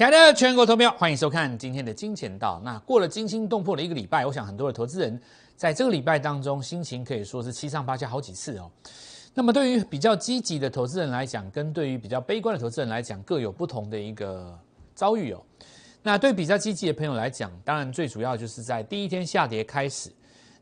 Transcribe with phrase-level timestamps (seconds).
[0.00, 2.58] 亲爱的全国投票，欢迎收看今天的金钱道。
[2.64, 5.20] 那过了惊心动魄的一个礼拜，我想很多的投资人
[5.56, 8.70] 在这个礼拜当中心情可以说是七上八下好几次哦。
[9.34, 14.58] 那么对于比较积极的投资人来讲，跟对于比较悲观的投资人来讲，各有不同的一个
[14.94, 15.42] 遭遇哦。
[16.02, 20.10] 那对比较积极的朋友来讲，当然最主要就是在第一天下跌开始。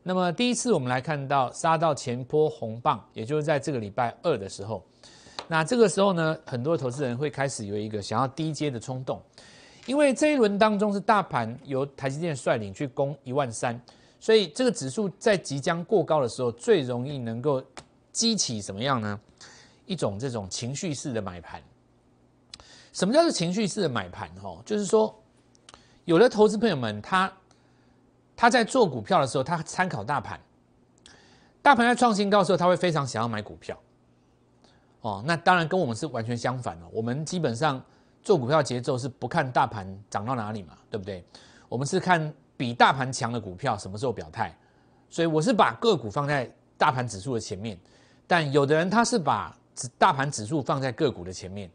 [0.03, 4.83] 那么第一次我们来看到杀到前坡红棒，也就是在这个礼拜二的时候。
[5.51, 9.19] 那这个时候呢，很多投资人会开始有一个想要低阶的冲动，
[9.87, 13.81] 因为这一轮当中是大盘由台积电率领去攻一万三，
[14.19, 17.63] 所以这个指数在即将过高的时候，最容易能够
[18.11, 19.19] 激起什么样呢？
[19.87, 21.59] 一种这种情绪式的买盘。
[22.93, 24.29] 什么叫做情绪式的买盘？
[24.35, 25.19] 哈，就是说，
[26.05, 27.31] 有的投资朋友们他
[28.35, 30.39] 他在做股票的时候，他参考大盘，
[31.63, 33.75] 大盘在创新高的时候，他会非常想要买股票。
[35.01, 36.85] 哦，那当然跟我们是完全相反的。
[36.91, 37.81] 我们基本上
[38.21, 41.23] 做股票节奏是不看大盘涨到哪里嘛，对不对？
[41.69, 44.53] 我们是看比大盘强的股票什么时候表态。
[45.09, 47.79] 所以我是把个股放在大盘指数的前面，
[48.27, 51.71] 但有的人他是把指大盘指数放在个股的前面。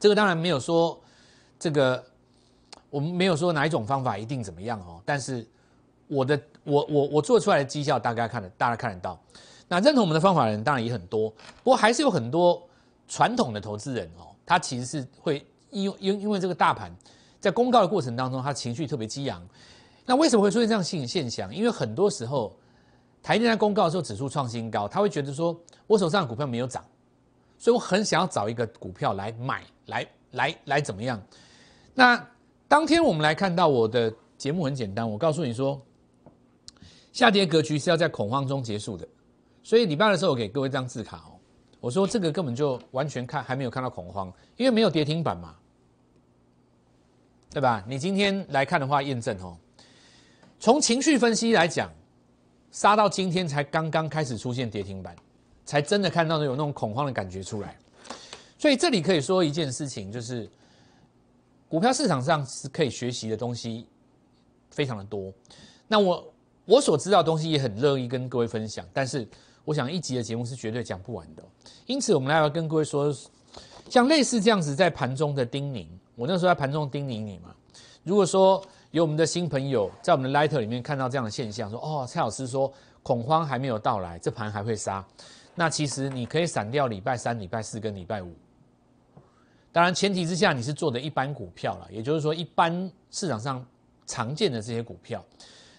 [0.00, 0.98] 这个当然没有说
[1.58, 2.02] 这个，
[2.88, 5.02] 我们没有说哪一种方法一定怎么样哦。
[5.04, 5.46] 但是
[6.06, 9.20] 我的我我我做出来的绩效大家看得大家看得到。
[9.68, 11.30] 那认同我们的方法的人当然也很多，
[11.62, 12.66] 不过还是有很多
[13.06, 16.90] 传统的投资人哦，他其实是会因因因为这个大盘
[17.38, 19.46] 在公告的过程当中，他情绪特别激昂。
[20.06, 21.54] 那为什么会出现这样现现象？
[21.54, 22.56] 因为很多时候
[23.22, 25.54] 台电在公告的时候指数创新高，他会觉得说
[25.86, 26.82] 我手上的股票没有涨，
[27.58, 31.22] 所以我很想要找一个股票来买，来来来怎么样？
[31.94, 32.26] 那
[32.66, 35.78] 当天我们来看到我的节目很简单，我告诉你说，
[37.12, 39.06] 下跌格局是要在恐慌中结束的。
[39.62, 41.36] 所以礼拜的时候，我给各位这张字卡哦，
[41.78, 45.54] 我说这个根本就完全看还没有看到恐慌，因为没有跌停板嘛，
[47.50, 47.84] 对吧？
[47.86, 49.56] 你今天来看的话，验证哦，
[50.58, 51.92] 从情绪分析来讲，
[52.72, 55.14] 杀到今天才刚刚开始出现跌停板，
[55.66, 57.76] 才真的看到有那种恐慌的感觉出来。
[58.56, 60.48] 所以这里可以说一件事情，就是
[61.68, 63.86] 股票市场上是可以学习的东西
[64.70, 65.30] 非常的多。
[65.86, 69.28] 那我我所知道的东西也很乐意跟各位分享，但是。
[69.68, 71.42] 我想一集的节目是绝对讲不完的，
[71.84, 73.14] 因此我们来要跟各位说，
[73.90, 75.86] 像类似这样子在盘中的叮咛，
[76.16, 77.54] 我那时候在盘中叮咛你嘛。
[78.02, 85.06] 如果说有我们的新朋友在我们的 Lighter 里面看到这样的现象，说哦，蔡老师说恐慌还没有到来，这盘还会杀，
[85.54, 88.34] 那其实你可以闪掉礼拜三、礼拜四跟礼拜五。
[89.70, 93.62] 当然前提之下你是做的一般股票了，也就是说一般市场上
[94.06, 95.22] 常见的这些股票。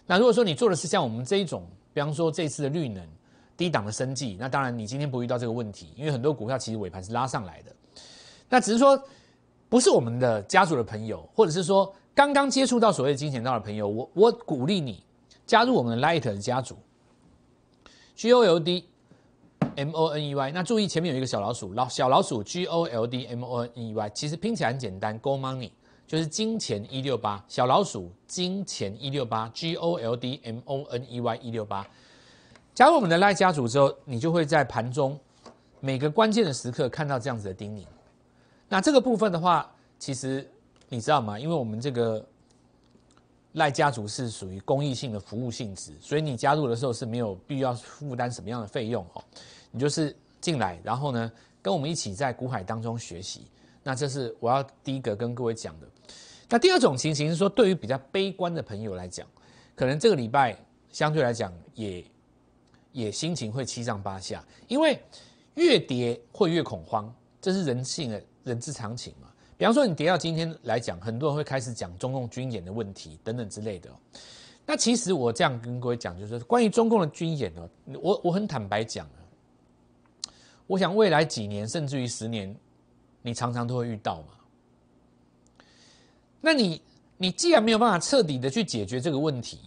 [0.05, 3.03] 那如果说你做的是像我们这一种，比方说这次的绿能。
[3.59, 7.75] 低档的生计，那当然你今天不遇到这个问题，因为很多股票其实尾盘是拉上来的。
[8.47, 8.97] 那只是说，
[9.67, 15.03] 不是我们的家族的朋友，或者是说刚刚接触到所谓的金钱道的朋友，我我鼓励你
[15.45, 16.77] 加入我们的 Light 的家族
[18.15, 18.85] ，G O L D
[19.75, 20.51] M O N E Y。
[20.53, 25.71] 那注意前面有一个小老鼠，老小老鼠 G O L D M O N E Y，其实拼起来很简单，Go Money
[26.07, 31.85] 就是金钱一六八，小老鼠金钱一六八 G O L D M O N E Y 一六八。
[32.79, 35.19] 加入我们的赖家族之后，你就会在盘中
[35.81, 37.85] 每个关键的时刻看到这样子的叮咛。
[38.69, 40.49] 那这个部分的话，其实
[40.87, 41.37] 你知道吗？
[41.37, 42.25] 因为我们这个
[43.51, 49.21] 赖家族是属于公益性的服务性质，所以你加入的时候是没有必要负担什么样的费用哦。
[49.71, 51.29] 你就是进来，然后呢，
[51.61, 53.45] 跟我们一起在股海当中学习。
[53.83, 55.87] 那这是我要第一个跟各位讲的。
[56.47, 59.27] 那第二种情形是说，对于比较悲观的朋友来讲，
[59.75, 60.57] 可能这个礼拜
[60.93, 62.01] 相对来讲也。
[62.99, 65.01] 也心情会七上八下，因为
[65.55, 69.27] 越跌会越恐慌，这是人性的人之常情嘛。
[69.57, 73.89] 比方说，你跌到今天来讲，很多人会开始讲中共军演的问题等等之类的。
[74.65, 77.69] 那其实我这样跟各位讲，就是关于中共的军演呢，
[78.01, 79.19] 我我很坦白讲啊，
[80.67, 82.55] 我想未来几年甚至于十年，
[83.21, 84.27] 你常常都会遇到嘛。
[86.39, 86.81] 那你
[87.17, 89.59] 你既然没有办法彻底的去解决这个问题，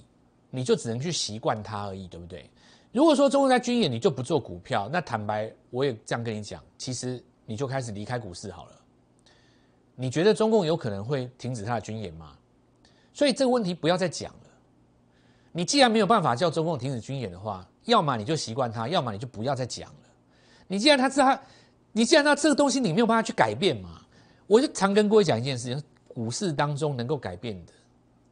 [0.51, 2.49] 你就只能去习惯它而已，对不对？
[2.93, 8.73] 如果说中国在军演，你就不做股票，那坦白我也这样跟你讲，其实你就开始离开股市好了。
[9.95, 12.37] 你觉得中共有可能会停止他的军演吗？
[13.15, 14.51] 所以这个问题不要再讲了。
[15.53, 20.09] 你既然没有办法叫中共停止军演的话，要么你就习惯他，要么你就不要再讲了。
[20.67, 21.39] 你既然他知道，
[21.93, 24.03] 你既然他这个东西你没有办法去改变嘛，
[24.47, 27.73] 我就常跟各位讲一件事情：股市当中能够改变的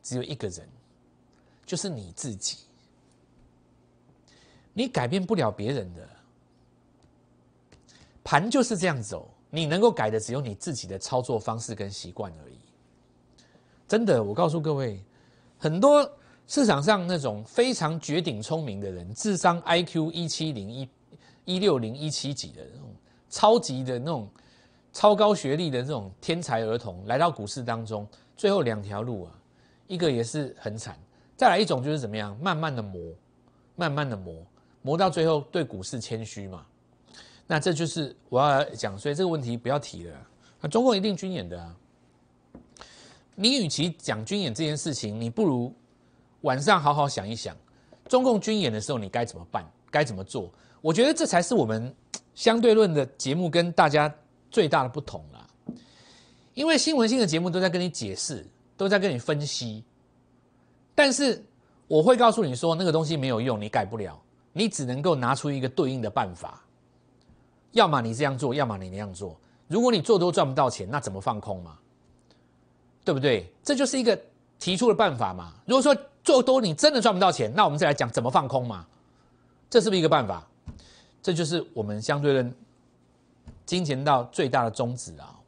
[0.02, 0.68] 只有一个人，
[1.64, 2.58] 就是你自己。
[4.72, 6.08] 你改变不了别人的，
[8.22, 9.28] 盘就是这样走。
[9.52, 12.54] 你能够改的只有你自己的操作方式跟习惯而已。
[13.88, 15.02] 真的，我告诉各位，
[15.58, 16.08] 很多
[16.46, 20.88] 市场上那种非常绝顶聪明的人，智商 I Q 一七零一
[21.44, 22.94] 一六零一七几的那种
[23.28, 24.30] 超级的那种
[24.92, 28.06] 超高学历的这种天才儿童，来到股市当中，
[28.36, 29.32] 最后两条路啊，
[29.88, 30.96] 一个也是很惨，
[31.36, 33.00] 再来一种就是怎么样，慢慢的磨，
[33.74, 34.34] 慢慢的磨，
[34.82, 36.64] 磨到最后对股市谦虚嘛。
[37.46, 40.16] 那这就是我要讲，所以这个问题不要提了。
[40.60, 41.76] 那中共一定军演的啊。
[43.34, 45.74] 你与其讲军演这件事情，你不如
[46.42, 47.56] 晚上好好想一想，
[48.08, 50.50] 中共军演的时候你该怎么办，该怎么做？
[50.80, 51.94] 我觉得这才是我们
[52.34, 54.12] 相对论的节目跟大家
[54.50, 55.46] 最大的不同啦。
[56.54, 58.46] 因为新闻性的节目都在跟你解释，
[58.76, 59.82] 都在跟你分析，
[60.94, 61.42] 但是
[61.88, 64.20] 我会告诉你说，那个东西没有用，你改不了，
[64.52, 66.62] 你只能够拿出一个对应的办法。
[67.72, 69.38] 要么你这样做，要么你那样做。
[69.68, 71.78] 如果你做多赚不到钱，那怎么放空嘛？
[73.04, 73.52] 对不对？
[73.62, 74.18] 这就是一个
[74.58, 75.54] 提出的办法嘛。
[75.66, 78.84] 如果说做多你真的赚不到钱，那我们再来讲怎么放空嘛。
[79.70, 80.44] 这是不是一个办法？
[81.22, 82.54] 这就是我们相对论
[83.64, 85.38] 金钱道最大的宗旨啊。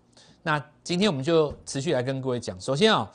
[0.44, 2.60] 那今天我们就持续来跟各位讲。
[2.60, 3.10] 首先啊，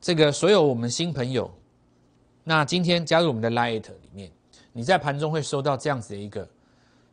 [0.00, 1.50] 这个所有我们新朋友，
[2.44, 4.30] 那今天加入我们的 Light 里面，
[4.76, 6.46] 你在盘中会收到这样子的一个。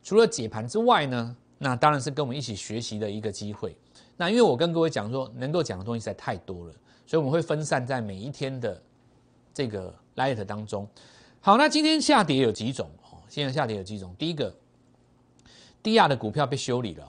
[0.04, 3.78] 除了解盘之外呢，那当然是跟我们一起学习的一个机会。
[4.18, 6.74] 那因为我跟各位讲说，能够讲的东西实在太多了，
[7.06, 8.82] 所以我们会分散在每一天的
[9.54, 10.88] 这个 light 当中。
[11.40, 13.22] 好，那今天下跌有几种哦？
[13.30, 14.16] 现在下跌有几种？
[14.18, 14.52] 第一个，
[15.84, 17.06] 低压的股票被修理了。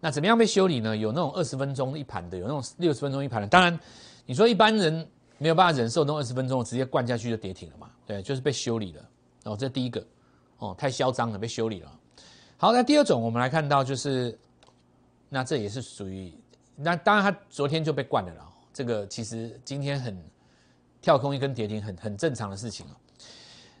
[0.00, 0.96] 那怎么样被修理呢？
[0.96, 3.48] 有那种二十分钟一盘的，有那种六十分钟一盘的。
[3.48, 3.78] 当然，
[4.26, 5.06] 你说一般人
[5.38, 7.90] 没有办法忍受那二十分钟，直接灌下去就跌停了嘛？
[8.06, 9.08] 对，就是被修理了。
[9.44, 10.04] 哦，这第一个
[10.58, 11.98] 哦，太嚣张了，被修理了。
[12.56, 14.38] 好，那第二种我们来看到就是，
[15.28, 16.32] 那这也是属于，
[16.76, 20.16] 那当然他昨天就被灌了了，这个其实今天很
[21.00, 22.90] 跳空一根跌停，很很正常的事情哦。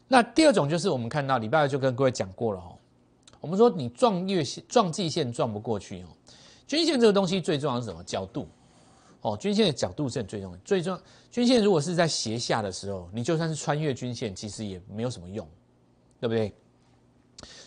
[0.08, 2.76] 那第二种就是我们看到礼拜二就跟各位讲过了哦，
[3.40, 6.08] 我们说你撞月线、撞季线撞不过去哦，
[6.66, 8.02] 均线这个东西最重要是什么？
[8.02, 8.48] 角度
[9.22, 11.02] 哦，均线的角度是很最重要，最重要。
[11.30, 15.48] 均线如果是在斜下的时候，你就算是穿越均线，其实也没有什么用，
[16.20, 16.52] 对不对？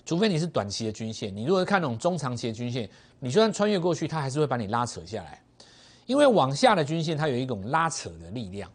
[0.05, 5.41] 除非你是短期的均线，你如果看那种中长期的均线，你就算穿越过去，它还是会把你拉扯下来。
[6.05, 8.71] 因为往下的均线它有一种拉扯的力量，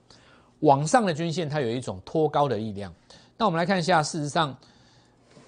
[0.61, 2.93] 往上的均线它有一种托高的力量。
[3.37, 4.57] 那我们来看一下，事实上，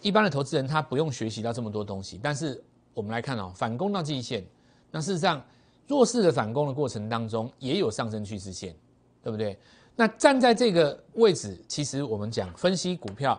[0.01, 2.63] 一般的投资人他不用学习到这么多东西，但是
[2.95, 4.47] 我们来看哦，反攻到季线，
[4.91, 5.45] 那事实上
[5.93, 8.75] 弱势的反攻的过程当中也有上升趋势线，
[9.23, 9.59] 对不对？
[9.95, 13.39] 那站在这个位置，其实我们讲分析股票。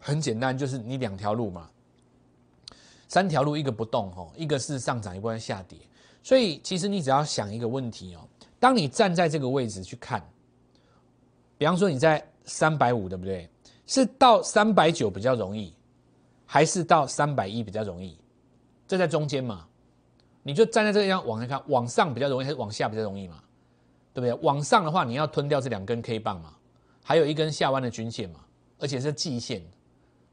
[0.00, 1.68] 很简单，就是你两条路嘛，
[3.08, 5.76] 三条路一个不动哦，一个是上涨，一个是下跌。
[6.22, 8.20] 所以其实你只要想一个问题哦，
[8.60, 10.22] 当你站在这个位置去看，
[11.58, 13.50] 比方说你在三百五，对不对？
[13.86, 15.74] 是到三百九比较容易，
[16.46, 18.16] 还是到三百一比较容易？
[18.86, 19.66] 这在中间嘛，
[20.48, 23.36] 你就站在这个地方往下看，往上比较容易还是往下比较容易嘛？
[24.14, 24.32] 对不对？
[24.42, 26.54] 往上的话，你要吞掉这两根 K 棒嘛，
[27.04, 28.40] 还有一根下弯的均线嘛，
[28.78, 29.62] 而且是季线。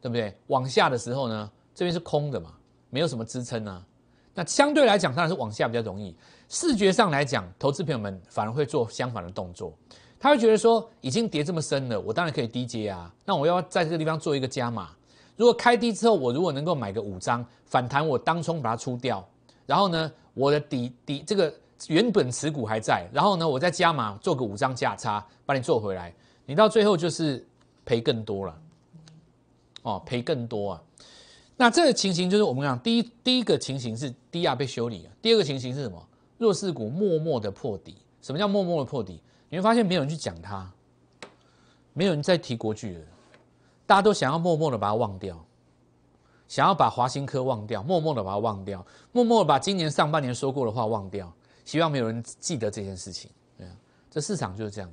[0.02, 0.32] 对不对？
[0.48, 2.54] 往下的时候呢，这边是空的嘛，
[2.92, 3.84] 没有什么支撑啊。
[4.36, 6.16] 那相对来讲，当然是往下比较容易。
[6.48, 9.76] 视觉上来讲，投资朋友们反而会做相反的动作，
[10.20, 13.12] 他会觉得说，已经跌这么深了，我当然可以低接啊。
[13.26, 14.92] 那我要在这个地方做一个加码。
[15.36, 19.28] 如果开低之后，我如果能够买个五张反弹，我当冲把它出掉，
[19.66, 21.54] 然后呢，我的底底这个
[21.88, 26.14] 原本持股还在，然后呢，我再加码做个五张价差，把你做回来，
[26.46, 27.46] 你到最后就是
[27.84, 28.58] 赔更多了。
[29.84, 30.82] 哦，赔更多啊！
[31.56, 36.04] 那这个情形就是我们讲第一第一个情形是低压被修理了，第二个情形是什么？
[36.40, 37.96] 弱势股默默的破底。
[38.20, 39.22] 什么叫默默的破底？
[39.48, 40.68] 你会发现没有人去讲它，
[41.94, 43.02] 没有人在提国巨了，
[43.86, 45.40] 大家都想要默默的把它忘掉，
[46.48, 51.32] 想要把华兴科忘掉，默默的把它忘掉，默默的把今年上半年说过的话忘掉，
[51.64, 53.30] 希望没有人记得这件事情。
[53.58, 53.74] 对啊，
[54.10, 54.92] 这市场就是这样，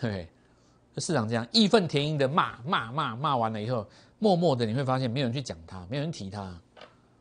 [0.00, 0.28] 对。
[0.94, 3.84] 这市场这样义愤填膺的骂骂骂骂完了以后，
[4.20, 6.56] 默默的你会发现没有人去讲它，没有人提它，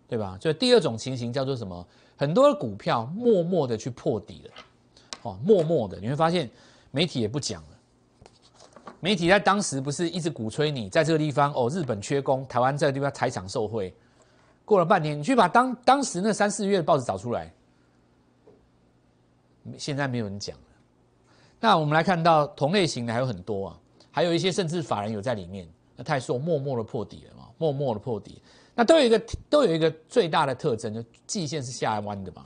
[0.08, 0.38] 对吧？
[0.40, 1.84] 所以第二种情形叫做什么？
[2.16, 4.54] 很多股票默默的去破底了，
[5.24, 6.48] 哦，默默的你会发现
[6.92, 7.64] 媒体也不讲。
[9.04, 13.94] 媒体在当时不是一直鼓吹你在这个地方哦，日本缺工，台湾这个地方财产受贿。
[14.64, 17.54] 过了半年，你去把当当时那三四月的报纸找出来，
[19.78, 20.64] 现在没有人讲了。
[21.60, 23.80] 那我们来看到同类型的还有很多啊，
[24.10, 25.68] 还有一些甚至法人有在里面。
[25.98, 28.42] 那泰硕默默的破底了嘛，默默的破底。
[28.74, 32.46] 那都有一个都有一个最大的特征，就季线是下弯的嘛，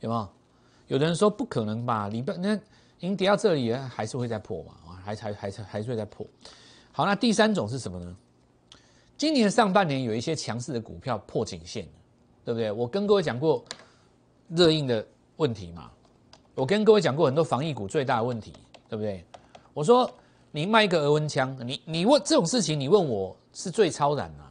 [0.00, 0.28] 有没有？
[0.88, 2.60] 有的人说不可能吧，你不那已
[3.00, 4.74] 经跌到这里了，还是会再破嘛？
[5.04, 6.26] 还还还是还是会再破。
[6.92, 8.16] 好，那第三种是什么呢？
[9.16, 11.86] 今年上半年有一些强势的股票破颈线，
[12.44, 12.72] 对不对？
[12.72, 13.64] 我跟各位讲过
[14.48, 15.90] 热映的问题嘛，
[16.54, 18.52] 我跟各位讲过很多防疫股最大的问题，
[18.88, 19.24] 对不对？
[19.74, 20.10] 我说
[20.50, 24.50] 你卖一个额温枪，你你问这种事情，你问我是最超然啊，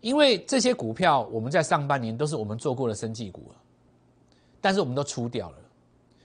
[0.00, 3.56] 因为这些股票我们在上半年都是我们做过的生技股了，
[4.60, 5.56] 但是我们都出掉了，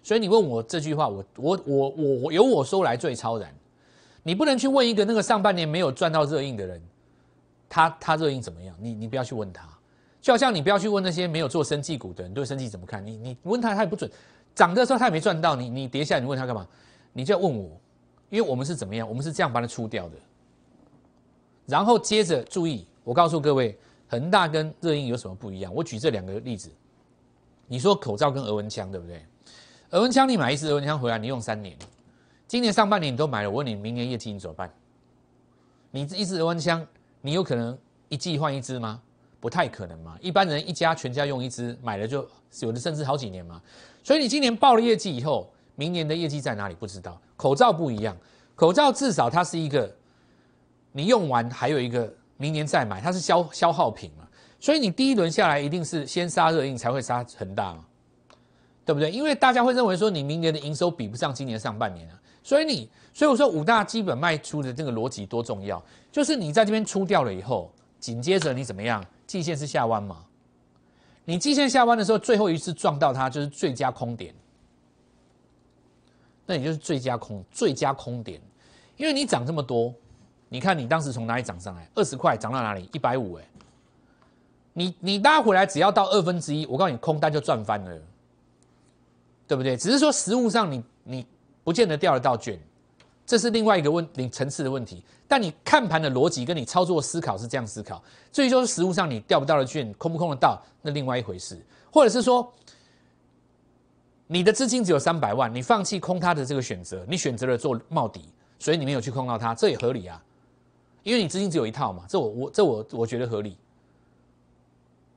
[0.05, 3.51] 所以你问我这句话，我我我我由我说来最超然，
[4.21, 6.79] 你不能去问一个那个上半年没有赚到热映的人。
[7.67, 8.75] 他他热映怎么样？
[8.79, 9.67] 你你不要去问他，
[10.21, 13.03] 就好像你不要去问那些没有做生技股的人对生技怎么看？
[13.03, 14.07] 你你问他他也不准，
[14.53, 16.67] 涨的时候他也没赚到，你你跌下来你问他干嘛？
[17.11, 17.71] 你就要问我，
[18.29, 19.09] 因为我们是怎么样？
[19.09, 20.15] 我们是这样把它出掉的。
[21.65, 23.75] 然后接着注意，我告诉各位，
[24.07, 25.73] 恒大跟热映有什么不一样？
[25.73, 26.69] 我举这两个例子。
[27.67, 29.25] 你说口罩跟额温枪对不对？
[29.91, 31.77] 额温枪你买一支额温枪回来，你用三年，
[32.47, 34.71] 今年上半年你都买了，我问你，明年业绩你怎么办？
[35.91, 36.85] 你一支额温枪。
[37.21, 37.75] 你有可能
[38.07, 39.01] 一季换一支吗？
[39.39, 40.15] 不太可能嘛。
[40.21, 42.23] 一般人一家全家用一支，买了就
[42.59, 43.59] 有的甚至好几年嘛。
[44.03, 47.19] 所以你今年报了业绩以后，明年的业绩在哪里不知道。
[47.35, 48.15] 口罩不一样，
[48.53, 49.91] 口罩至少它是一个
[50.91, 54.27] 你用完还有一个明年再买，它是消消耗品嘛。
[54.59, 57.83] 所以你第一轮下来一定是先杀热印才会杀恒大嘛，
[58.85, 59.11] 对不对？
[59.11, 62.21] 因为大家会认为说你明年的营收比不上今年上半年啊。
[62.43, 69.03] 所以你，所以我说五大基本卖出的这个逻辑多重要，就是你在这边出掉了以后，紧接着你怎么样？
[69.25, 70.23] 季线是下弯嘛？
[71.23, 74.31] 你季线下弯的时候，最后一次撞到它就是最佳空点，
[76.45, 78.39] 那你就是最佳空最佳空点，
[78.95, 79.91] 因为你涨这么多，
[80.47, 81.89] 你看你当时从哪里涨上来？
[81.95, 82.87] 二十块涨到哪里？
[82.93, 83.43] 一百五哎，
[84.73, 87.99] 你你拉回来只要到二分之一，我告诉你空单就赚翻了，
[89.47, 89.75] 对不对？
[89.77, 91.25] 只是说实物上你你。
[91.65, 92.59] 不见得调得到券，
[93.25, 95.03] 这是另外一个问层次的问题。
[95.27, 101.59] 但你看盘的逻辑跟你操作思考是这样思考，至于就是实物上你调不到的券，空不空得到，那另外一回事。
[101.91, 102.53] 或者是说，
[104.27, 110.23] 你的资金只有三百万，你放弃空它的这个选择，你选择了做冒底，所以你没有去空到它，这也合理啊，
[111.01, 113.57] 因为你资金只有一套嘛，这我我这我我觉得合理，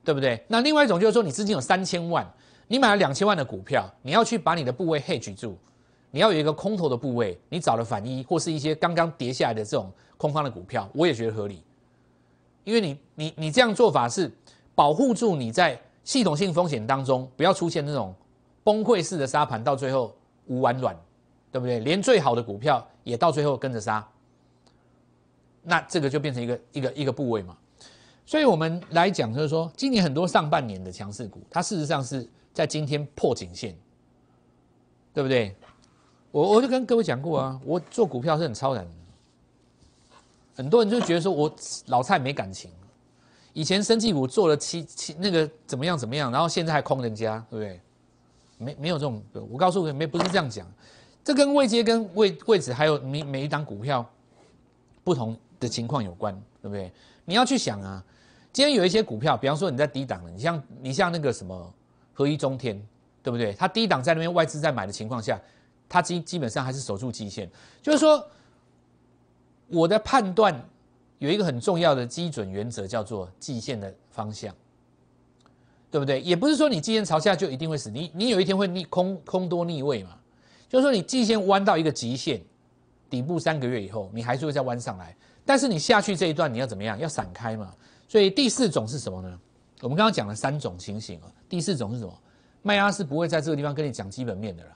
[0.03, 0.43] 对不对？
[0.47, 2.27] 那另外一种就是说，你资金有三千万，
[2.71, 5.57] 你买了两千万的股票，你要去把你的部位 hedge 住。
[6.11, 11.63] 你要有一个空头的部位，你找了反一或是一些刚刚跌下来的这种空方的股票，我也觉得合理，
[12.63, 14.31] 因为你你你这样做法是
[14.75, 18.13] 保护住你在系统性风险当中不要出现那种
[18.63, 20.95] 崩溃式的杀盘，到最后无完卵，
[21.51, 21.79] 对不对？
[21.79, 24.07] 连最好的股票也到最后跟着杀，
[25.63, 27.57] 那这个就变成一个一个一个部位嘛。
[28.25, 32.27] 所以我们来讲，就是说今年很多上半年的强势股，它事实上是
[32.59, 33.73] 在今天破颈线，
[35.13, 35.55] 对不对？
[36.29, 38.91] 我我就跟各位讲过啊，我做股票是很超然的。
[40.57, 41.49] 很多人就觉得说我
[41.85, 42.69] 老蔡没感情，
[43.53, 47.81] 以前生技股做了七七那个怎么样怎么样，然后现在还空人家，对不对？
[48.57, 50.69] 没没有这种，我告诉你没不是这样讲，
[51.23, 54.05] 这跟位阶跟位位置还有每每一档股票
[55.01, 56.91] 不同的情况有关，对不对？
[57.23, 58.03] 你要去想啊，
[58.51, 61.73] 今天有一些股票，比方说你在低档的，你像你像那个什么
[62.19, 62.75] 合一中天，
[63.23, 63.53] 对不对？
[63.53, 65.39] 它低档在那边外资在买的情况下。
[65.91, 67.49] 它基基本上还是守住季线，
[67.81, 68.23] 就是说，
[69.69, 70.53] 我的判断
[71.17, 74.53] 有一个很重要的基准原则，叫做季线的方向，
[75.89, 76.21] 对不对？
[76.21, 80.11] 也不是说你季线朝下就一定会死，你你有一天会逆空空多逆位嘛？
[80.67, 82.39] 就是说你季线弯到一个极限，
[83.09, 86.99] 底部三个月以后，你还是会再弯上来，但是你下去这一段你要怎么样？
[86.99, 87.73] 要闪开嘛？
[88.07, 89.39] 所以第四种是什么呢？
[89.81, 92.13] 我们刚刚讲了三种情形啊，第四种是什么？
[92.61, 94.71] 卖压是不会在这个地方跟你讲基本面的了。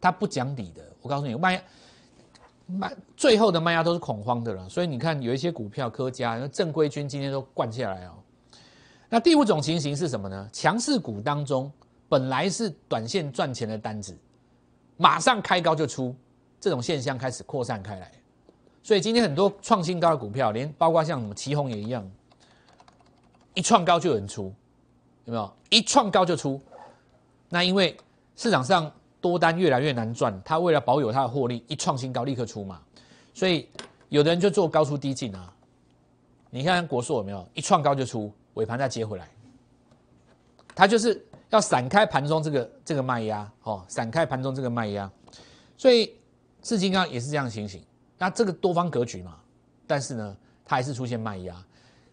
[0.00, 1.62] 他不讲理的，我告诉你，卖
[2.66, 8.12] 卖最后的卖压都是恐慌的了，所以你看有一些股票，科家、正规军今天都灌下来哦。
[9.08, 10.48] 那第五种情形是什么呢？
[10.52, 11.70] 强势股当中
[12.08, 14.16] 本来是短线赚钱的单子，
[14.96, 16.14] 马上开高就出，
[16.60, 18.10] 这种现象开始扩散开来。
[18.82, 22.08] 所以今天很多创新高的股票，连包括像什么旗宏也一样，
[23.52, 24.54] 一创高就有人出，
[25.30, 25.52] 有没有？
[25.70, 26.60] 一创高就出，
[27.48, 27.96] 那因为
[28.36, 28.90] 市场上。
[29.22, 32.80] 多单越来越难赚，他为了保有他的获利，一创新高立刻出嘛，
[33.34, 33.68] 所以
[34.08, 35.52] 有的人就做高出低进啊。
[36.48, 39.28] 你看国硕有没有一创高就出，尾盘再接回来，
[40.74, 45.12] 他就是要散开盘中这个这个卖压哦，散开盘中这个卖压，
[45.76, 46.16] 所以
[46.62, 47.84] 至金刚也是这样情形。
[48.16, 49.36] 那这个多方格局嘛，
[49.86, 50.34] 但是呢，
[50.64, 51.54] 它还是出现卖压。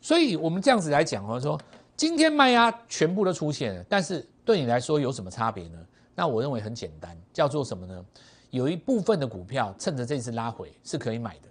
[0.01, 1.57] 所以我们这样子来讲哦，说
[1.98, 5.80] 今天卖压全部都出现了，但是对你来说有什么差别呢？
[6.13, 8.06] 那我认为很简单，叫做什么呢？
[8.51, 11.50] 有一部分的股票趁着这次拉回是可以买的，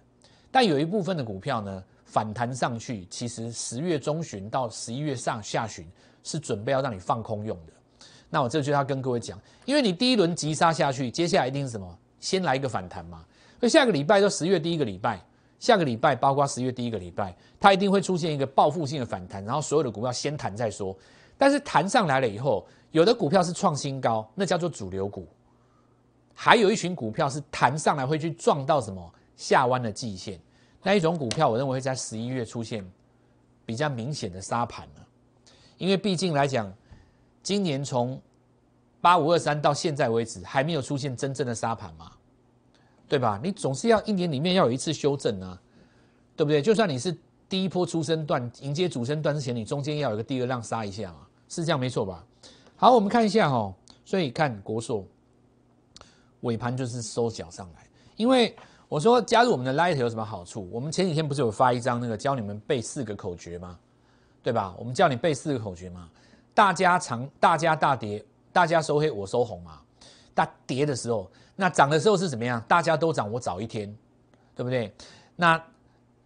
[0.53, 5.85] 但有一部分的股票呢反弹上去，其实十月中旬到十一月上下旬
[6.23, 7.73] 是准备要让你放空用的。
[8.31, 11.99] 那我这就要跟各位讲，因为你第一轮急杀下去，接下来一定是什么？
[12.21, 13.25] 先来一个反弹嘛。
[13.59, 15.21] 所以下个礼拜都十月第一个礼拜，
[15.59, 20.97] 下个礼拜包括十月第一个礼拜，它一定会出现一个报复性的反弹，然后所有的股票先弹再说。
[21.39, 25.23] 但是弹上来了以后，有的股票是创新高，那叫做主流股；
[26.35, 30.41] 还有一群股票是弹上来会去撞到什么下弯的季线，
[30.83, 32.85] 那一种股票我认为会在十一月出现
[33.65, 35.07] 比较明显的杀盘了，
[35.79, 36.73] 因为毕竟来讲。
[37.43, 38.21] 今年从
[39.01, 42.11] 八五二三到现在为止，还没有出现真正的沙盘嘛？
[43.09, 43.41] 对吧？
[43.43, 45.61] 你总是要一年里面要有一次修正啊，
[46.35, 46.61] 对不对？
[46.61, 47.17] 就算你是
[47.49, 52.25] 第一波出生段迎接主升段之前，你中间要有个第二浪杀一下嘛，是这样没错吧？
[52.77, 53.73] 好，我们看一下哈，
[54.05, 55.05] 所以看国硕
[56.41, 57.87] 尾盘就是收脚上来，
[58.17, 58.55] 因为
[58.89, 60.69] 我说加入我们的 Light 有什么好处？
[60.71, 63.79] 我们前几天不是有发一张那个教你们背四个口诀吗？
[64.43, 64.75] 对吧？
[64.79, 66.09] 我们叫你背四个口诀嘛。
[66.55, 69.81] 大家长，大家大跌，大家收黑，我收红嘛。
[70.35, 72.63] 大跌的时候，那涨的时候是怎么样？
[72.69, 73.93] 大家都涨，我早一天，
[74.55, 74.95] 对不对？
[75.35, 75.61] 那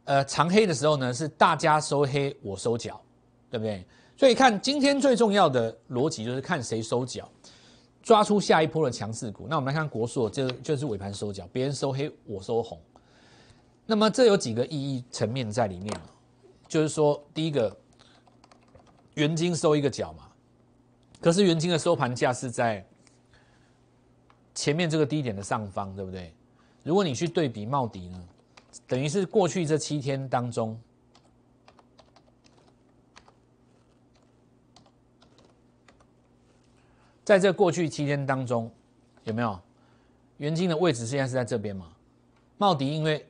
[0.04, 3.00] 呃，长黑的时候呢，是大家收黑，我收脚，
[3.48, 3.86] 对不对？
[4.16, 7.26] 所以看今天最重要的逻辑就是看谁收脚，
[8.02, 9.46] 抓出下一波的强势股。
[9.48, 12.78] 那我们来看国硕，这就是尾盘收脚，别人收黑，我收红。
[13.86, 15.92] 那么这有几个意义层面在里面
[16.68, 17.74] 就是说，第一个。
[19.14, 20.28] 元金收一个角嘛，
[21.20, 22.82] 可是元金的收盘价是在
[24.60, 26.34] 前面这个低点的上方，对不对？
[26.82, 28.28] 如果你去对比茂迪呢，
[28.86, 30.78] 等于是过去这七天当中，
[37.24, 38.70] 在这过去七天当中，
[39.24, 39.58] 有没有
[40.36, 41.86] 元金的位置现在是在这边嘛？
[42.58, 43.26] 茂迪因为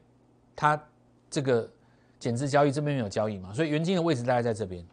[0.57, 0.83] 它
[1.31, 1.71] 这个
[2.19, 4.85] 减资交易这边没有交易嘛，所以元金的位置大概在这边。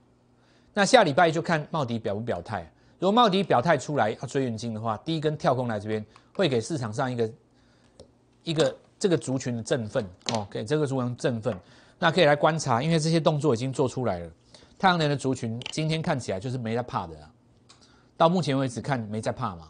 [0.72, 2.72] 那下礼拜就看茂迪表不表态。
[3.00, 7.32] 如果茂迪表态出来要追元金的话，第一根跳空来这边会给市场上一个
[8.44, 11.56] 一个这个族群的振奋哦，给这个族群振奋。
[12.00, 14.32] 那可以来观察，因为这些动作已经做出来了。
[14.80, 17.16] 太阳能的族群今天看起来就是没在怕的，
[18.16, 19.70] 到目前为止看没在怕嘛。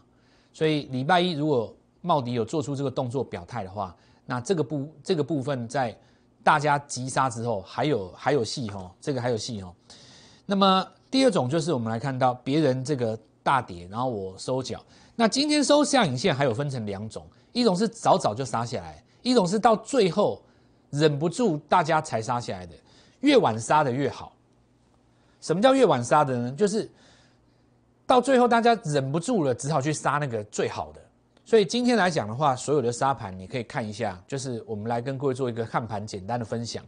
[0.54, 3.94] 所以礼拜一如果茂迪有做出这个动作表态的话，
[4.26, 5.98] 那这个部这个部分在
[6.44, 9.74] 大家急杀之后还有还有戏哈，这个还有戏哈。
[10.46, 10.88] 那么。
[11.10, 14.84] 第二种就是我们来看到别人这个大跌，然后我收脚。
[15.16, 20.42] 那今天收下影线还有分成两种，一种是早早就杀下来，一种是到最后
[20.90, 22.76] 忍不住大家才杀下来的。
[23.22, 24.34] 越晚杀的越好。
[25.42, 26.52] 什么叫越晚杀的呢？
[26.52, 26.90] 就是
[28.06, 31.02] 到最后大家忍不住了，只好去杀那个最好的。
[31.46, 36.84] 所以今天来讲的话，所有的杀盘你可以看一下，就是我们来跟各位做一个看盘简单的分享。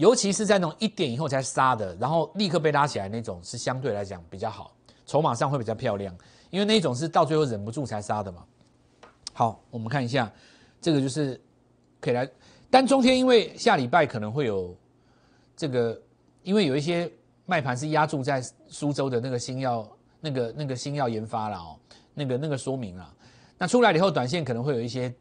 [0.00, 6.16] 尤其是在那种一点以后才杀的，然后立刻被拉起来那种，是相对来讲比较好，筹码上会比较漂亮，
[6.48, 8.42] 因为那种是到最后忍不住才杀的嘛。
[9.34, 10.32] 好，我们看一下，
[10.80, 11.38] 这个就是
[12.00, 12.26] 可以来，
[12.70, 14.74] 但中天因为下礼拜可能会有
[15.54, 16.00] 这个，
[16.44, 17.12] 因为有一些
[17.44, 19.86] 卖盘是压住在苏州的那个新药，
[20.18, 21.76] 那个那个新药研发了哦，
[22.14, 23.14] 那个那个说明了，
[23.58, 25.14] 那出来以后，短线可能会有一些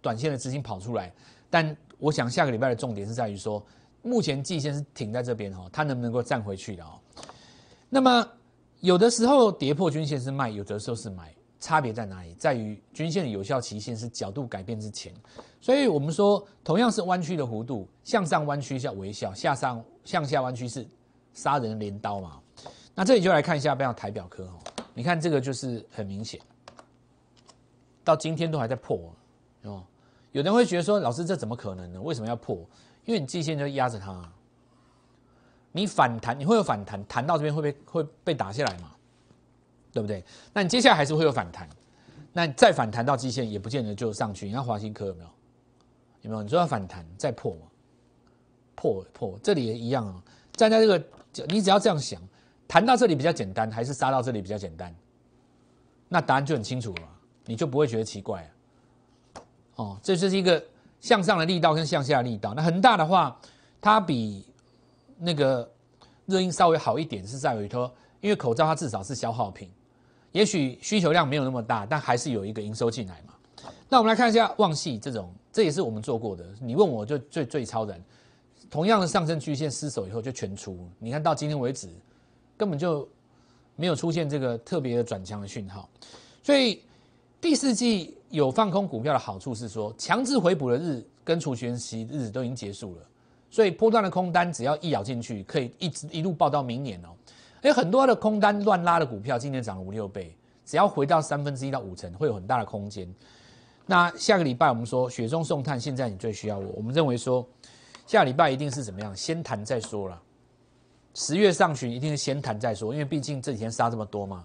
[0.00, 1.12] 短线的资金跑出来，
[1.50, 3.62] 但我想下个礼拜的重点是在于说。
[4.04, 7.00] 目前季线是停在这边哈，它能不能够站回去的哦？
[7.88, 8.28] 那么
[8.80, 12.34] 有的时候跌破均线是卖，有的时候是买，差别在哪里？
[12.34, 15.10] 在于均线的有效期限是角度改变之前，
[15.58, 20.86] 所以我们说同样是弯曲的弧度，向上弯曲叫微笑，向上向下弯曲是
[21.32, 22.38] 杀人镰刀嘛？
[22.94, 24.58] 那这里就来看一下，不要台表科哈，
[24.92, 26.38] 你看这个就是很明显，
[28.04, 29.14] 到今天都还在破
[29.62, 29.82] 哦。
[30.32, 32.02] 有人会觉得说，老师这怎么可能呢？
[32.02, 32.58] 为什么要破？
[33.04, 34.32] 因为你季线就压着它，
[35.72, 38.92] 你反弹你会有反弹，弹到这边会被会被打下来嘛，
[39.92, 40.24] 对不对？
[40.52, 41.68] 那你接下来还是会有反弹，
[42.32, 44.46] 那你再反弹到季线也不见得就上去。
[44.46, 45.28] 你看华新科有没有？
[46.22, 46.42] 有没有？
[46.42, 47.66] 你说要反弹再破吗？
[48.74, 50.22] 破破，这里也一样啊。
[50.52, 51.04] 站在这个，
[51.48, 52.20] 你只要这样想，
[52.66, 54.94] 弹到这里比较简单，还是杀到这里比较简单？
[56.08, 57.08] 那答案就很清楚了，
[57.44, 59.42] 你就不会觉得奇怪啊。
[59.76, 60.64] 哦，这就是一个。
[61.04, 63.38] 向上的力道跟向下的力道，那恒大的话，
[63.78, 64.42] 它比
[65.18, 65.70] 那个
[66.24, 69.70] 热音稍微好一点，是在于说，因为口罩它至少是消耗品，
[70.32, 73.34] 也许需求量没有那么大，但还是有一个营收进来嘛。
[73.86, 76.42] 那我们来看一下旺系这种，这也是我们做过的。
[76.58, 78.02] 你问我就最最超人，
[78.70, 80.88] 同样的上升曲线失守以后就全出。
[80.98, 81.86] 你看到今天为止，
[82.56, 83.06] 根本就
[83.76, 85.86] 没有出现这个特别的转强的讯号。
[86.42, 86.82] 所以
[87.42, 93.02] 第四季有放空股票的好处是说，强制回补的日跟除权息日子都已经结束了，
[93.48, 97.08] 所以波段的空单只要一咬进去，可以一直一路报到明年哦。
[97.62, 103.08] 有很多的空单乱拉的股票，今年涨了五六倍，只要回到三分之一到五成，会有很大的空间。
[103.86, 106.72] 那下个礼拜我们说雪中送炭，现在你最需要我。
[106.76, 107.46] 我们认为说
[108.06, 110.20] 下礼拜一定是怎么样，先谈再说了。
[111.14, 114.44] 十月上旬一定是先谈再说，因为毕竟这几天杀这么多嘛，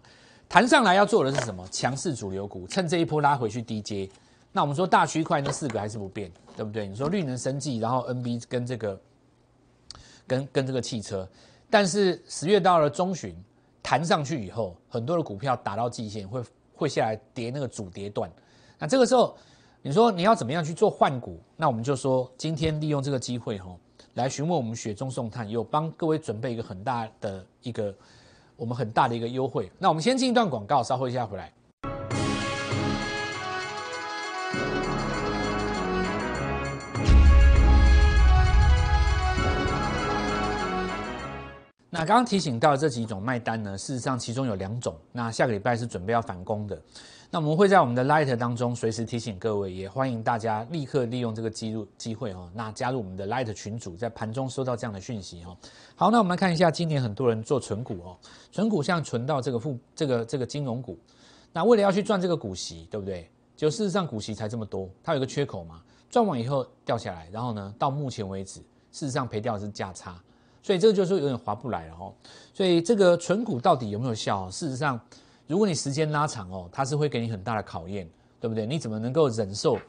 [0.50, 1.64] 谈上来要做的是什么？
[1.72, 4.10] 强势主流股，趁这一波拉回去低阶。
[4.52, 6.88] 那我们说大区块那四个还是不变，对不对？
[6.88, 9.00] 你说绿能生技，然后 NB 跟这个
[10.26, 11.30] 跟跟这个汽车。
[11.70, 13.36] 但是十月到了中旬，
[13.84, 16.42] 弹上去以后，很多的股票打到季线，会
[16.74, 18.28] 会下来跌那个主跌段。
[18.80, 19.38] 那这个时候，
[19.84, 21.40] 你说你要怎么样去做换股？
[21.56, 23.70] 那我们就说今天利用这个机会哈，
[24.16, 27.96] 来询问我们雪中送炭，有帮各位准备一个很大的一个
[28.60, 29.72] 我们很大的一个优惠。
[29.80, 31.52] 那我们先进一段广告，稍后一下回来。
[41.92, 44.96] 那刚刚提醒到这几种卖单呢，事实上其中有两种。
[45.12, 46.80] 那下个礼拜是准备要返工的。
[47.32, 52.50] 那我们会在我们的 Light 当中随时提醒各位，也欢迎大家立刻利用这个机入机会哦。
[52.56, 55.56] 那加入我们的 Light 群组，在盘中收到这样的讯息哦。
[55.96, 58.18] 好，那我们来看一下，今年很多人做存股哦，
[58.52, 60.98] 存股像存到这个富这个这个金融股，
[61.54, 63.30] 那为了要去赚这个股息，对不对？
[63.56, 68.60] 就事实上股息才这么多，它有个缺口嘛，赚完以后掉下来，然后呢，到目前为止，
[68.92, 70.20] 事实上赔掉的是价差。
[70.64, 72.12] 所以这个就是有点划不来了哦。
[72.56, 74.50] 所以这个存股到底有没有效？
[74.50, 75.00] 事实上，
[75.50, 78.08] 如果你时间拉长哦，它是会给你很大的考验，
[78.40, 78.68] 对不对？
[78.68, 79.80] 你怎么能够忍受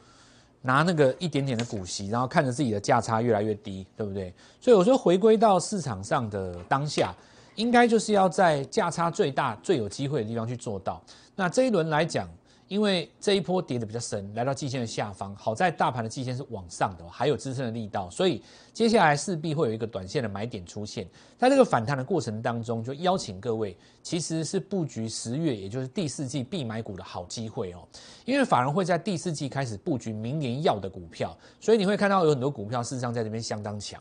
[0.63, 4.33] 拿那个一点点的股息，然后看着自己的价差越来越低，对不对？
[4.59, 7.15] 所以我说回归到市场上的当下，
[7.57, 10.99] 应该就是要在价差最大、最有机会的地方去做到。
[11.37, 12.27] 那这一轮来讲。
[12.71, 18.41] 因为这一波跌的比较深，来到季线的下方，好在大盘的季线是往上的，还有支撑的力道，所以
[18.73, 21.05] 接下来势必会有一个短线的买点出现。
[21.37, 27.83] 在这个反弹的过程当中，就邀请各位，其实是布局十月，也就是第四季必买股的好机会哦。
[28.25, 34.01] 因为法人会在第四季开始布局明年要的股票，所以你会看到有很多股票事实上在这边相当强。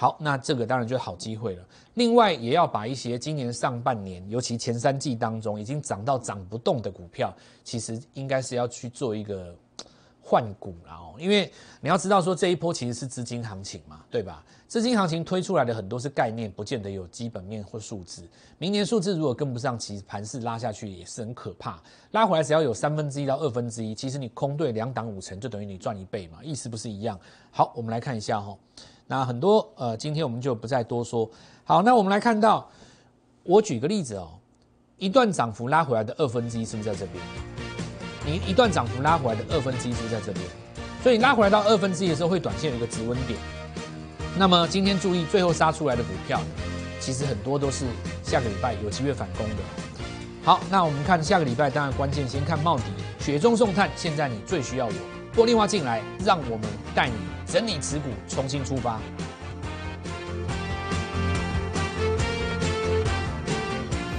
[0.00, 1.62] 好，那这个当然就是好机会了。
[1.92, 7.30] 另外，也要把一些今年上半年，尤其前三季当中已经涨到涨不动的股票，
[7.62, 9.54] 其实应该是要去做一个
[10.22, 11.16] 换股了哦。
[11.18, 14.42] 因为你要知道说这一波其实是资金行情嘛，对吧？
[14.66, 18.26] 资金行情推出来的很多是概念，不见得有基本面或数字。
[18.56, 21.78] 明年数字如果跟不上，其实盘势拉下去也是很可怕。
[22.12, 27.20] 拉回来只要有三分之一到二分之一，其实你空对两档五成，就等于你赚一倍嘛，意思不是一样？
[27.50, 28.56] 好，我们来看一下哈。
[29.10, 31.28] 那很多呃，今天我们就不再多说。
[31.64, 32.70] 好，那我们来看到，
[33.42, 34.28] 我举个例子哦，
[34.98, 37.20] 一段涨幅拉回来的二分之一是不是在这边？
[38.24, 40.44] 你一段涨幅拉回来的二分之一是不是在这边？
[41.02, 43.36] 所以拉回来到二分之一的时候，会短线有一个止稳点。
[44.38, 46.40] 那么今天注意，最后杀出来的股票，
[47.00, 47.86] 其实很多都是
[48.22, 49.56] 下个礼拜有机会反攻的。
[50.44, 52.84] 好，那我们看下个礼拜，当然关键先看帽底，
[53.18, 53.90] 雪中送炭。
[53.96, 54.92] 现在你最需要我
[55.34, 56.60] 拨电话进来，让我们
[56.94, 57.39] 带你。
[57.52, 59.00] 整理持股，重新出发。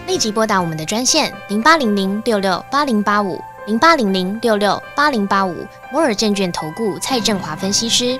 [0.05, 8.19] 立即拨打我们的专线零八零零六六八零八五零八零零六六八零八五摩尔证券投顾蔡振华分析师。